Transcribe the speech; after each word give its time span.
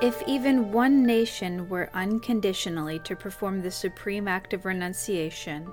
If 0.00 0.22
even 0.28 0.70
one 0.70 1.02
nation 1.02 1.68
were 1.68 1.90
unconditionally 1.92 3.00
to 3.00 3.16
perform 3.16 3.60
the 3.60 3.70
supreme 3.72 4.28
act 4.28 4.52
of 4.54 4.64
renunciation, 4.64 5.68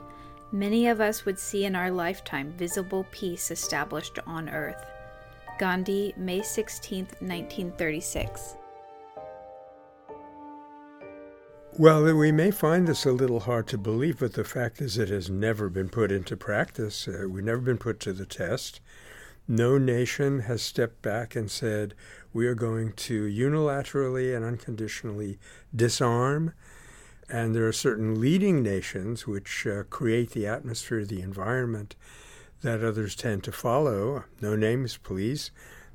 many 0.51 0.87
of 0.87 0.99
us 0.99 1.25
would 1.25 1.37
see 1.37 1.65
in 1.65 1.75
our 1.75 1.91
lifetime 1.91 2.51
visible 2.57 3.05
peace 3.11 3.51
established 3.51 4.17
on 4.25 4.49
earth. 4.49 4.83
Gandhi, 5.59 6.11
May 6.17 6.41
16, 6.41 7.05
1936. 7.19 8.55
Well, 11.77 12.11
we 12.15 12.31
may 12.31 12.49
find 12.49 12.87
this 12.87 13.05
a 13.05 13.11
little 13.11 13.41
hard 13.41 13.67
to 13.67 13.77
believe, 13.77 14.19
but 14.19 14.33
the 14.33 14.43
fact 14.43 14.81
is 14.81 14.97
it 14.97 15.09
has 15.09 15.29
never 15.29 15.69
been 15.69 15.89
put 15.89 16.11
into 16.11 16.35
practice. 16.35 17.07
Uh, 17.07 17.27
we've 17.29 17.43
never 17.43 17.61
been 17.61 17.77
put 17.77 17.99
to 17.99 18.13
the 18.13 18.25
test. 18.25 18.81
No 19.47 19.77
nation 19.77 20.39
has 20.41 20.61
stepped 20.61 21.01
back 21.01 21.35
and 21.35 21.51
said, 21.51 21.93
we 22.33 22.47
are 22.47 22.55
going 22.55 22.93
to 22.93 23.25
unilaterally 23.25 24.35
and 24.35 24.43
unconditionally 24.43 25.37
disarm. 25.75 26.53
And 27.29 27.55
there 27.55 27.67
are 27.67 27.73
certain 27.73 28.19
leading 28.19 28.63
nations 28.63 29.27
which 29.27 29.67
uh, 29.67 29.83
create 29.83 30.31
the 30.31 30.47
atmosphere, 30.47 31.05
the 31.05 31.21
environment 31.21 31.95
that 32.61 32.83
others 32.83 33.15
tend 33.15 33.43
to 33.43 33.51
follow. 33.51 34.25
No 34.41 34.55
names, 34.55 34.97
please. 34.97 35.51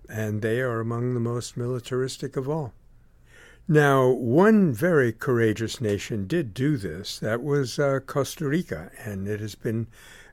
And 0.08 0.42
they 0.42 0.60
are 0.60 0.80
among 0.80 1.14
the 1.14 1.20
most 1.20 1.56
militaristic 1.56 2.36
of 2.36 2.48
all. 2.48 2.72
Now, 3.68 4.08
one 4.08 4.72
very 4.72 5.12
courageous 5.12 5.80
nation 5.80 6.26
did 6.26 6.54
do 6.54 6.76
this. 6.76 7.18
That 7.18 7.42
was 7.42 7.78
uh, 7.78 8.00
Costa 8.04 8.48
Rica, 8.48 8.90
and 9.04 9.28
it 9.28 9.40
has 9.40 9.54
been 9.54 9.86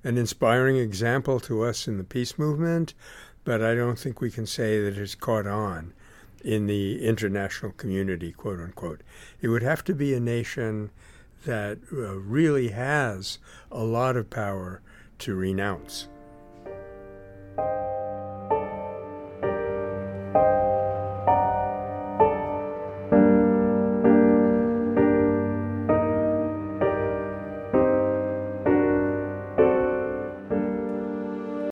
an 0.03 0.17
inspiring 0.17 0.77
example 0.77 1.39
to 1.41 1.63
us 1.63 1.87
in 1.87 1.97
the 1.97 2.03
peace 2.03 2.39
movement, 2.39 2.93
but 3.43 3.61
I 3.61 3.75
don't 3.75 3.99
think 3.99 4.21
we 4.21 4.31
can 4.31 4.47
say 4.47 4.81
that 4.81 4.97
it's 4.97 5.15
caught 5.15 5.45
on 5.45 5.93
in 6.43 6.65
the 6.65 7.05
international 7.05 7.73
community, 7.73 8.31
quote 8.31 8.59
unquote. 8.59 9.01
It 9.41 9.49
would 9.49 9.63
have 9.63 9.83
to 9.85 9.93
be 9.93 10.13
a 10.13 10.19
nation 10.19 10.89
that 11.45 11.79
uh, 11.91 12.15
really 12.19 12.69
has 12.69 13.37
a 13.71 13.83
lot 13.83 14.17
of 14.17 14.29
power 14.29 14.81
to 15.19 15.35
renounce. 15.35 16.07